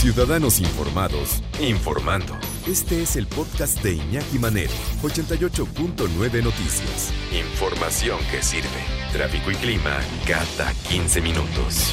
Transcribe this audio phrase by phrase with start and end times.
[0.00, 2.34] Ciudadanos informados, informando.
[2.66, 7.12] Este es el podcast de Iñaki Manero, 88.9 Noticias.
[7.30, 8.80] Información que sirve.
[9.12, 11.92] Tráfico y clima cada 15 minutos.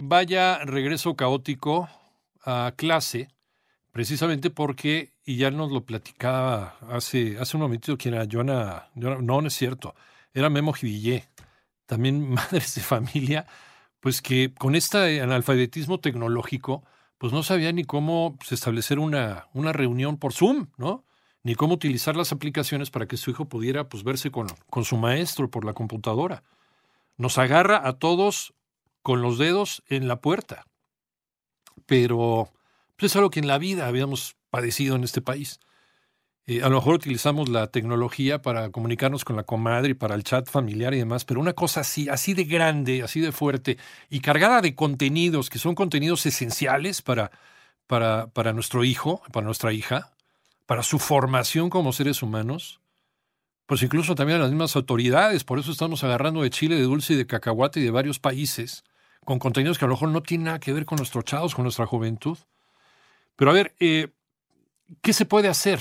[0.00, 1.88] vaya regreso caótico
[2.44, 3.30] a clase,
[3.90, 9.22] precisamente porque, y ya nos lo platicaba hace, hace un momentito, quien era Joana, no,
[9.22, 9.94] no es cierto,
[10.34, 11.24] era Memo Jivillé,
[11.86, 13.46] también madres de familia,
[14.00, 16.84] pues que con este analfabetismo tecnológico,
[17.18, 21.04] pues no sabía ni cómo pues, establecer una, una reunión por Zoom, ¿no?
[21.42, 24.96] Ni cómo utilizar las aplicaciones para que su hijo pudiera pues, verse con, con su
[24.96, 26.42] maestro por la computadora.
[27.16, 28.54] Nos agarra a todos
[29.02, 30.66] con los dedos en la puerta.
[31.86, 32.50] Pero
[32.96, 35.60] pues es algo que en la vida habíamos padecido en este país.
[36.50, 40.24] Eh, a lo mejor utilizamos la tecnología para comunicarnos con la comadre y para el
[40.24, 44.18] chat familiar y demás, pero una cosa así, así de grande, así de fuerte y
[44.18, 47.30] cargada de contenidos que son contenidos esenciales para,
[47.86, 50.10] para, para nuestro hijo, para nuestra hija,
[50.66, 52.80] para su formación como seres humanos,
[53.66, 57.12] pues incluso también a las mismas autoridades, por eso estamos agarrando de chile, de dulce
[57.12, 58.82] y de cacahuate y de varios países,
[59.24, 61.62] con contenidos que a lo mejor no tienen nada que ver con nuestros chavos, con
[61.62, 62.38] nuestra juventud.
[63.36, 64.08] Pero a ver, eh,
[65.00, 65.80] ¿qué se puede hacer?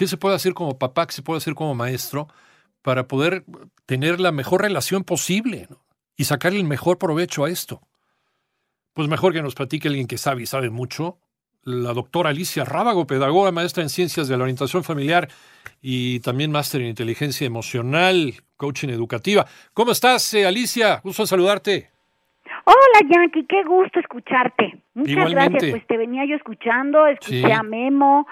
[0.00, 1.06] ¿Qué se puede hacer como papá?
[1.06, 2.26] ¿Qué se puede hacer como maestro
[2.80, 3.44] para poder
[3.84, 5.68] tener la mejor relación posible
[6.16, 7.82] y sacarle el mejor provecho a esto?
[8.94, 11.18] Pues mejor que nos platique alguien que sabe y sabe mucho,
[11.64, 15.28] la doctora Alicia Rábago, pedagoga, maestra en ciencias de la orientación familiar
[15.82, 19.44] y también máster en inteligencia emocional, coaching educativa.
[19.74, 21.02] ¿Cómo estás, eh, Alicia?
[21.04, 21.90] Gusto en saludarte.
[22.64, 24.80] Hola, Yankee, qué gusto escucharte.
[24.94, 28.26] Muchas gracias, pues te venía yo escuchando, escuché a Memo,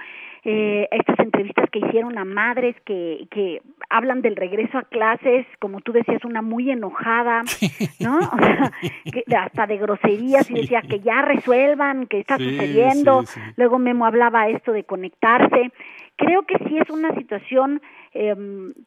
[0.51, 3.61] eh, estas entrevistas que hicieron a madres que, que
[3.91, 7.43] hablan del regreso a clases, como tú decías, una muy enojada,
[8.01, 8.19] ¿no?
[8.19, 8.73] O sea,
[9.13, 13.25] que hasta de groserías y decía que ya resuelvan, que está sucediendo.
[13.57, 15.71] Luego Memo hablaba esto de conectarse.
[16.17, 17.83] Creo que sí es una situación
[18.15, 18.35] eh,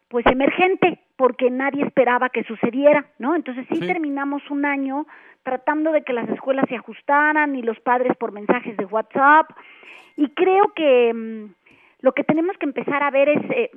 [0.08, 3.36] pues emergente porque nadie esperaba que sucediera, ¿no?
[3.36, 5.06] Entonces sí, terminamos un año
[5.44, 9.48] tratando de que las escuelas se ajustaran y los padres por mensajes de WhatsApp
[10.18, 11.54] y creo que mm,
[12.00, 13.70] lo que tenemos que empezar a ver es eh,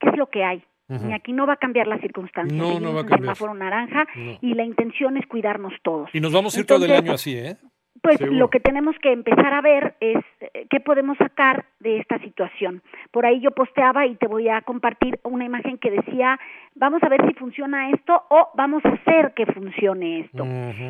[0.00, 0.64] qué es lo que hay.
[0.88, 2.56] Y aquí no va a cambiar la circunstancia.
[2.56, 3.20] No, no va a cambiar.
[3.20, 4.06] semáforo naranja
[4.40, 6.08] y la intención es cuidarnos todos.
[6.14, 7.56] Y nos vamos a ir todo el año así, ¿eh?
[8.04, 12.18] Pues lo que tenemos que empezar a ver es eh, qué podemos sacar de esta
[12.18, 12.82] situación.
[13.10, 16.38] Por ahí yo posteaba y te voy a compartir una imagen que decía,
[16.74, 20.44] vamos a ver si funciona esto o vamos a hacer que funcione esto.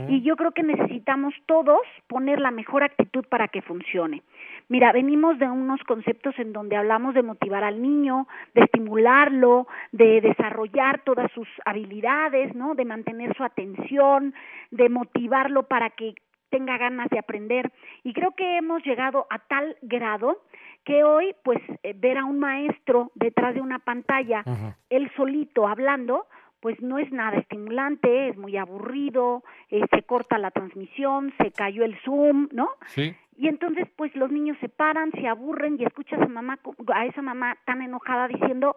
[0.08, 4.24] Y yo creo que necesitamos todos poner la mejor actitud para que funcione.
[4.69, 10.20] Mira, venimos de unos conceptos en donde hablamos de motivar al niño, de estimularlo, de
[10.20, 12.74] desarrollar todas sus habilidades, ¿no?
[12.74, 14.34] De mantener su atención,
[14.72, 16.14] de motivarlo para que
[16.54, 17.72] tenga ganas de aprender.
[18.04, 20.44] Y creo que hemos llegado a tal grado
[20.84, 24.44] que hoy, pues, eh, ver a un maestro detrás de una pantalla,
[24.88, 26.26] él solito hablando,
[26.60, 31.84] pues no es nada estimulante, es muy aburrido, eh, se corta la transmisión, se cayó
[31.84, 32.69] el Zoom, ¿no?
[32.86, 33.16] Sí.
[33.36, 36.60] Y entonces, pues los niños se paran, se aburren y escuchas a mamá,
[36.94, 38.76] a esa mamá tan enojada diciendo,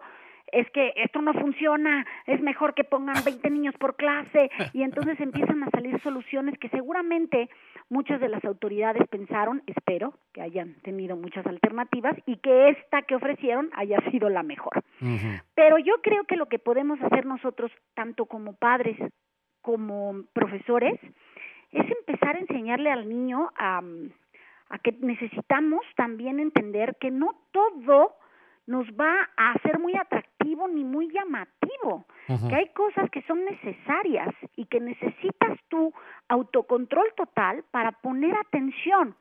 [0.52, 5.20] es que esto no funciona, es mejor que pongan 20 niños por clase y entonces
[5.20, 7.48] empiezan a salir soluciones que seguramente
[7.90, 13.14] muchas de las autoridades pensaron, espero que hayan tenido muchas alternativas y que esta que
[13.14, 14.82] ofrecieron haya sido la mejor.
[15.54, 18.96] Pero yo creo que lo que podemos hacer nosotros, tanto como padres
[19.62, 20.98] como profesores,
[21.72, 23.82] es empezar a enseñarle al niño a,
[24.70, 28.14] a que necesitamos también entender que no todo
[28.68, 34.28] nos va a hacer muy atractivo ni muy llamativo, que hay cosas que son necesarias
[34.56, 35.92] y que necesitas tu
[36.28, 39.16] autocontrol total para poner atención.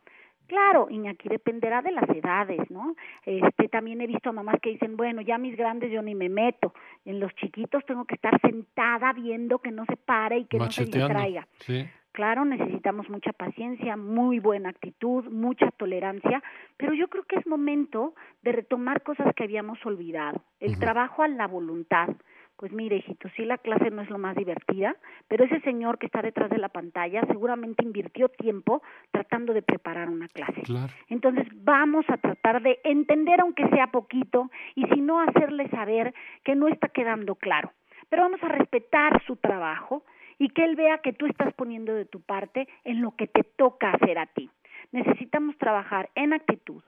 [0.48, 2.96] Claro, y aquí dependerá de las edades, ¿no?
[3.26, 6.30] Este, también he visto a mamás que dicen, bueno, ya mis grandes yo ni me
[6.30, 6.74] meto,
[7.06, 10.70] en los chiquitos tengo que estar sentada viendo que no se pare y que no
[10.72, 11.48] se distraiga.
[11.60, 11.86] Sí.
[12.18, 16.42] Claro, necesitamos mucha paciencia, muy buena actitud, mucha tolerancia,
[16.76, 20.42] pero yo creo que es momento de retomar cosas que habíamos olvidado.
[20.60, 22.10] El trabajo a la voluntad,
[22.56, 24.96] pues mire, hijito, sí la clase no es lo más divertida,
[25.28, 28.82] pero ese señor que está detrás de la pantalla seguramente invirtió tiempo
[29.12, 30.64] tratando de preparar una clase.
[31.10, 36.56] Entonces, vamos a tratar de entender aunque sea poquito y si no hacerle saber que
[36.56, 37.74] no está quedando claro.
[38.10, 40.04] Pero vamos a respetar su trabajo
[40.40, 43.44] y que él vea que tú estás poniendo de tu parte en lo que te
[43.44, 44.50] toca hacer a ti.
[44.92, 46.84] Necesitamos trabajar en actitud,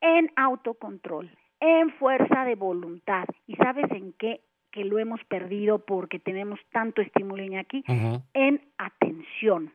[0.00, 1.30] en autocontrol,
[1.60, 3.24] en fuerza de voluntad.
[3.46, 4.42] ¿Y sabes en qué?
[4.70, 7.82] que lo hemos perdido porque tenemos tanto estímulo aquí,
[8.34, 9.72] en atención.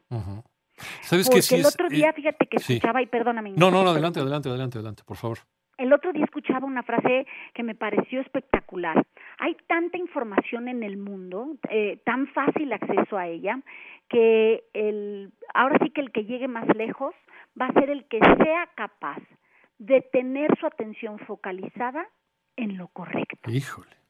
[1.01, 3.53] ¿Sabes porque que el otro día, eh, fíjate que escuchaba, y perdóname.
[3.55, 5.39] No, no, no, adelante, adelante, adelante, adelante, por favor.
[5.77, 9.05] El otro día escuchaba una frase que me pareció espectacular.
[9.43, 13.59] Hay tanta información en el mundo, eh, tan fácil acceso a ella,
[14.07, 17.13] que el, ahora sí que el que llegue más lejos
[17.59, 19.19] va a ser el que sea capaz
[19.79, 22.07] de tener su atención focalizada
[22.55, 23.51] en lo correcto.
[23.51, 24.02] Híjole.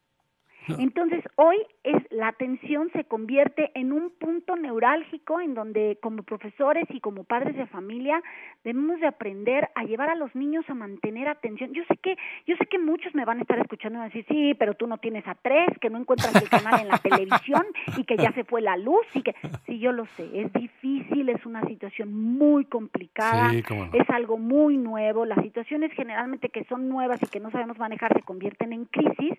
[0.77, 6.85] Entonces, hoy es la atención se convierte en un punto neurálgico en donde como profesores
[6.89, 8.21] y como padres de familia
[8.63, 11.73] debemos de aprender a llevar a los niños a mantener atención.
[11.73, 12.17] Yo sé que
[12.47, 14.97] yo sé que muchos me van a estar escuchando y decir, "Sí, pero tú no
[14.97, 17.65] tienes a tres, que no encuentras el canal en la televisión
[17.97, 21.29] y que ya se fue la luz y que sí, yo lo sé, es difícil,
[21.29, 27.21] es una situación muy complicada, es algo muy nuevo, las situaciones generalmente que son nuevas
[27.21, 29.37] y que no sabemos manejar se convierten en crisis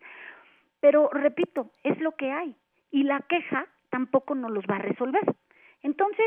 [0.84, 2.54] pero repito, es lo que hay
[2.90, 5.25] y la queja tampoco nos los va a resolver.
[5.81, 6.26] Entonces,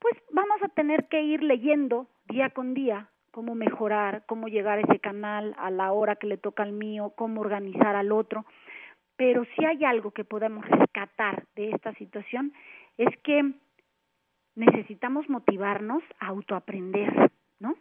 [0.00, 4.80] pues vamos a tener que ir leyendo día con día cómo mejorar, cómo llegar a
[4.80, 8.46] ese canal a la hora que le toca al mío, cómo organizar al otro.
[9.14, 12.52] Pero si hay algo que podemos rescatar de esta situación
[12.98, 13.52] es que
[14.56, 17.30] necesitamos motivarnos a autoaprender,
[17.64, 17.74] ¿no?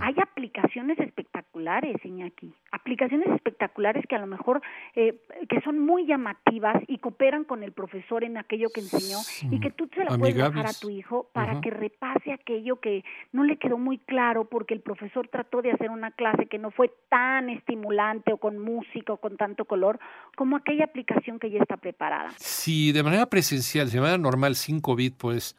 [0.00, 4.60] Hay aplicaciones espectaculares, Iñaki, aplicaciones espectaculares que a lo mejor
[4.96, 9.60] eh, que son muy llamativas y cooperan con el profesor en aquello que enseñó y
[9.60, 13.44] que tú se la puedes dejar a tu hijo para que repase aquello que no
[13.44, 16.92] le quedó muy claro porque el profesor trató de hacer una clase que no fue
[17.08, 20.00] tan estimulante o con música o con tanto color
[20.36, 22.30] como aquella aplicación que ya está preparada.
[22.38, 25.56] Si de manera presencial, de manera normal, 5 bits, pues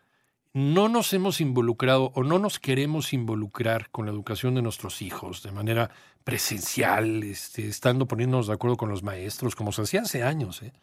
[0.53, 5.43] no nos hemos involucrado o no nos queremos involucrar con la educación de nuestros hijos
[5.43, 5.91] de manera
[6.23, 10.61] presencial, este, estando poniéndonos de acuerdo con los maestros, como se hacía hace años.
[10.61, 10.73] ¿eh?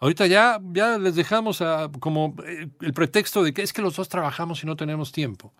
[0.00, 1.62] Ahorita ya, ya les dejamos
[2.00, 5.54] como eh, el pretexto de que es que los dos trabajamos y no tenemos tiempo.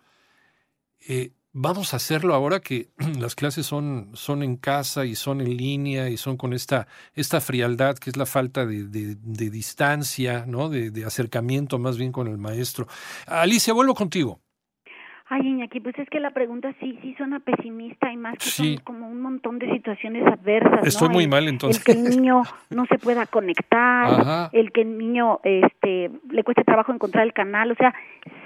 [1.08, 5.56] Eh, vamos a hacerlo ahora que las clases son, son en casa y son en
[5.56, 10.69] línea y son con esta, esta frialdad que es la falta de, de, distancia, ¿no?
[10.69, 12.87] De, de, acercamiento más bien con el maestro.
[13.26, 14.41] Alicia, vuelvo contigo.
[15.28, 18.76] Ay, Iñaki, pues es que la pregunta sí, sí suena pesimista y más que son
[18.84, 20.87] como un montón de situaciones adversas.
[20.87, 21.87] Estoy muy mal entonces.
[21.87, 26.62] El que el niño no se pueda conectar, el que el niño este, le cueste
[26.62, 27.93] trabajo encontrar el canal, o sea,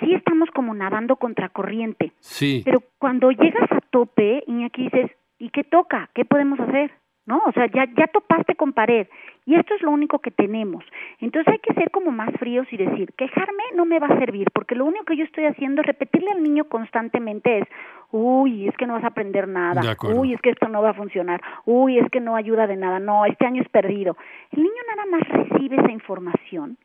[0.01, 2.13] sí estamos como nadando contra corriente.
[2.21, 2.63] Sí.
[2.65, 6.09] Pero cuando llegas a tope, Iñaki dices, ¿y qué toca?
[6.15, 6.93] ¿Qué podemos hacer?
[7.27, 7.43] ¿No?
[7.47, 9.07] O sea, ya, ya topaste con pared
[9.47, 10.85] y esto es lo único que tenemos.
[11.19, 14.49] Entonces hay que ser como más fríos y decir, quejarme no me va a servir,
[14.53, 17.69] porque lo único que yo estoy haciendo es repetirle al niño constantemente es,
[18.11, 20.95] uy, es que no vas a aprender nada, uy, es que esto no va a
[20.95, 24.17] funcionar, uy, es que no ayuda de nada, no, este año es perdido.
[24.51, 26.77] El niño nada más recibe esa información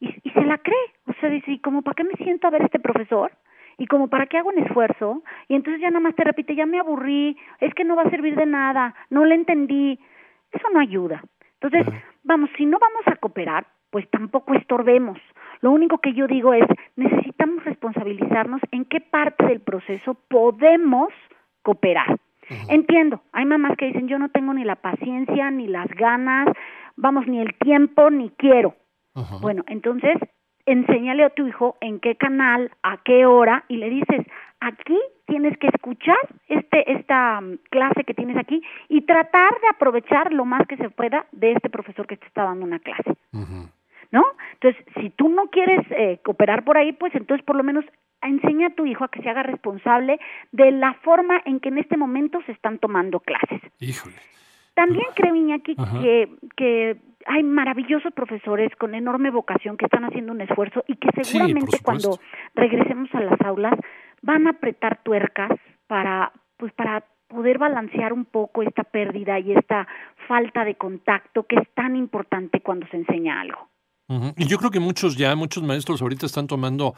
[0.00, 2.50] y, y se la cree, o sea, dice, ¿y como para qué me siento a
[2.50, 3.32] ver este profesor?
[3.78, 6.66] Y como para qué hago un esfuerzo y entonces ya nada más te repite, ya
[6.66, 9.98] me aburrí, es que no va a servir de nada, no le entendí,
[10.52, 11.22] eso no ayuda.
[11.60, 11.86] Entonces,
[12.22, 15.18] vamos, si no vamos a cooperar, pues tampoco estorbemos.
[15.60, 16.66] Lo único que yo digo es,
[16.96, 21.08] necesitamos responsabilizarnos en qué parte del proceso podemos
[21.62, 22.18] cooperar.
[22.68, 26.48] Entiendo, hay mamás que dicen, yo no tengo ni la paciencia, ni las ganas,
[26.96, 28.74] vamos, ni el tiempo, ni quiero.
[29.40, 30.16] Bueno, entonces
[30.68, 34.26] enséñale a tu hijo en qué canal, a qué hora y le dices,
[34.60, 40.32] aquí tienes que escuchar este esta mm, clase que tienes aquí y tratar de aprovechar
[40.32, 43.14] lo más que se pueda de este profesor que te está dando una clase.
[44.10, 44.24] ¿No?
[44.54, 47.84] Entonces, si tú no quieres eh, cooperar por ahí, pues entonces por lo menos
[48.22, 50.18] enseña a tu hijo a que se haga responsable
[50.52, 53.60] de la forma en que en este momento se están tomando clases.
[53.80, 54.16] Híjole.
[54.74, 56.96] También creo, Iñaki, que, que
[57.28, 62.18] hay maravillosos profesores con enorme vocación que están haciendo un esfuerzo y que seguramente cuando
[62.54, 63.78] regresemos a las aulas
[64.22, 65.50] van a apretar tuercas
[65.86, 69.86] para pues para poder balancear un poco esta pérdida y esta
[70.26, 73.68] falta de contacto que es tan importante cuando se enseña algo.
[74.36, 76.94] Y yo creo que muchos ya, muchos maestros ahorita están tomando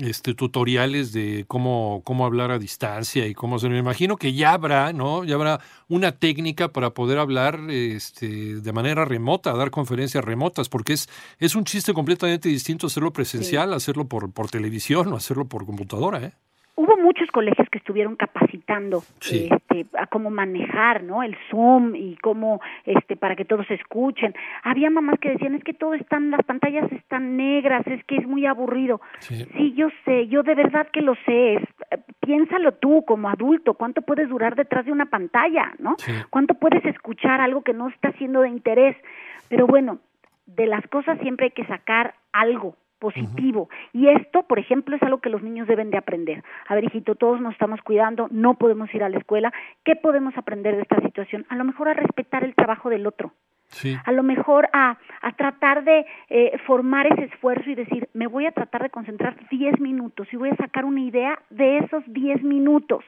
[0.00, 4.52] este, tutoriales de cómo, cómo hablar a distancia y cómo se me imagino que ya
[4.52, 5.24] habrá, ¿no?
[5.24, 10.94] Ya habrá una técnica para poder hablar este, de manera remota, dar conferencias remotas, porque
[10.94, 11.08] es,
[11.38, 16.22] es un chiste completamente distinto hacerlo presencial, hacerlo por, por televisión o hacerlo por computadora,
[16.24, 16.32] ¿eh?
[16.76, 22.60] Hubo muchos colegios que estuvieron capacitando este, a cómo manejar no el zoom y cómo
[22.84, 24.34] este para que todos escuchen.
[24.62, 28.26] Había mamás que decían es que todo están las pantallas están negras es que es
[28.26, 31.60] muy aburrido sí, yo sé yo de verdad que lo sé
[32.20, 35.96] piénsalo tú como adulto cuánto puedes durar detrás de una pantalla no
[36.30, 38.96] cuánto puedes escuchar algo que no está siendo de interés
[39.48, 39.98] pero bueno
[40.46, 43.68] de las cosas siempre hay que sacar algo positivo.
[43.92, 46.42] Y esto, por ejemplo, es algo que los niños deben de aprender.
[46.68, 49.52] A ver, hijito, todos nos estamos cuidando, no podemos ir a la escuela.
[49.84, 51.46] ¿Qué podemos aprender de esta situación?
[51.48, 53.32] A lo mejor a respetar el trabajo del otro.
[53.68, 53.96] Sí.
[54.04, 58.46] A lo mejor a, a tratar de eh, formar ese esfuerzo y decir, me voy
[58.46, 62.42] a tratar de concentrar 10 minutos y voy a sacar una idea de esos 10
[62.42, 63.04] minutos,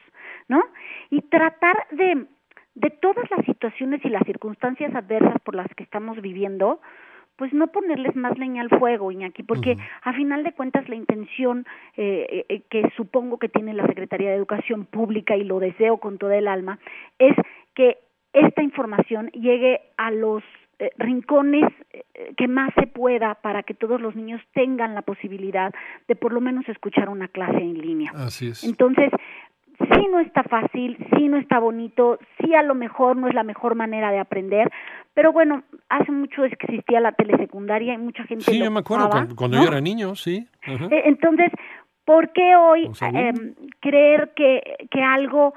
[0.49, 0.63] ¿no?
[1.11, 2.27] Y tratar de,
[2.75, 6.81] de todas las situaciones y las circunstancias adversas por las que estamos viviendo,
[7.37, 11.67] pues no ponerles más leña al fuego, Iñaki, porque a final de cuentas la intención
[11.97, 16.19] eh, eh, que supongo que tiene la Secretaría de Educación Pública y lo deseo con
[16.19, 16.79] toda el alma
[17.19, 17.37] es
[17.75, 17.99] que
[18.33, 20.43] esta información llegue a los
[20.79, 21.73] eh, rincones
[22.37, 25.73] que más se pueda para que todos los niños tengan la posibilidad
[26.09, 28.13] de por lo menos escuchar una clase en línea.
[28.15, 28.65] Así es.
[28.65, 29.11] Entonces,
[29.93, 33.43] sí no está fácil, sí no está bonito, sí a lo mejor no es la
[33.43, 34.71] mejor manera de aprender,
[35.15, 38.45] pero bueno, hace mucho es que existía la telesecundaria y mucha gente.
[38.45, 40.47] Sí, yo me acuerdo cuando, yo era niño, sí.
[40.67, 41.51] E, entonces,
[42.05, 45.55] ¿por qué hoy em, creer que, que algo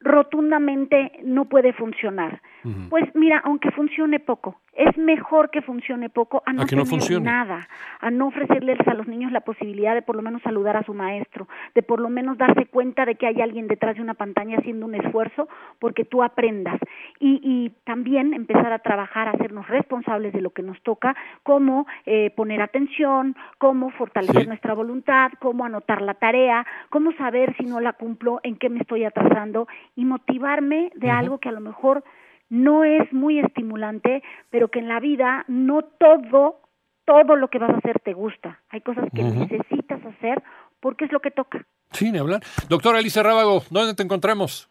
[0.00, 2.40] rotundamente no puede funcionar?
[2.88, 6.86] Pues mira, aunque funcione poco, es mejor que funcione poco a no, tener
[7.20, 7.68] nada,
[8.00, 10.94] a no ofrecerles a los niños la posibilidad de por lo menos saludar a su
[10.94, 14.58] maestro, de por lo menos darse cuenta de que hay alguien detrás de una pantalla
[14.58, 15.48] haciendo un esfuerzo
[15.78, 16.80] porque tú aprendas.
[17.18, 21.86] Y, y también empezar a trabajar, a hacernos responsables de lo que nos toca, cómo
[22.06, 27.80] eh, poner atención, cómo fortalecer nuestra voluntad, cómo anotar la tarea, cómo saber si no
[27.80, 32.04] la cumplo, en qué me estoy atrasando y motivarme de algo que a lo mejor
[32.48, 36.60] no es muy estimulante, pero que en la vida no todo,
[37.04, 38.60] todo lo que vas a hacer te gusta.
[38.70, 40.42] Hay cosas que necesitas hacer
[40.80, 41.66] porque es lo que toca.
[41.92, 42.42] Sí, ni hablar.
[42.68, 44.68] Doctora Alicia Rábago, ¿dónde te encontramos?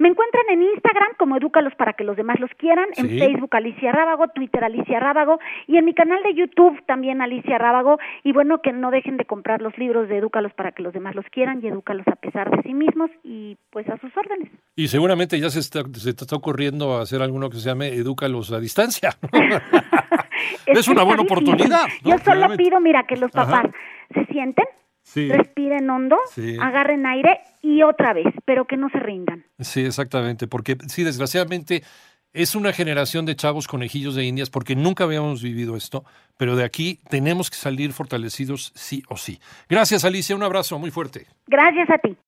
[0.00, 3.92] Me encuentran en Instagram como Edúcalos para que los demás los quieran, en Facebook Alicia
[3.92, 7.98] Rábago, Twitter Alicia Rábago y en mi canal de YouTube también Alicia Rábago.
[8.24, 11.14] Y bueno, que no dejen de comprar los libros de Edúcalos para que los demás
[11.14, 14.50] los quieran y Edúcalos a pesar de sí mismos y pues a sus órdenes.
[14.74, 18.52] Y seguramente ya se, está, se te está ocurriendo hacer alguno que se llame Edúcalos
[18.52, 19.10] a distancia.
[20.64, 21.86] es, una buena oportunidad.
[22.02, 23.66] Yo solo pido, mira, que los papás
[24.14, 24.64] se sienten
[25.14, 26.16] respiren hondo,
[26.60, 29.44] agarren aire y otra vez, pero que no se rindan.
[29.58, 31.82] Sí, exactamente, porque sí, desgraciadamente
[32.32, 36.04] es una generación de chavos conejillos de indias porque nunca habíamos vivido esto,
[36.36, 39.40] pero de aquí tenemos que salir fortalecidos sí o sí.
[39.68, 41.26] Gracias, Alicia, un abrazo muy fuerte.
[41.46, 42.16] Gracias a ti.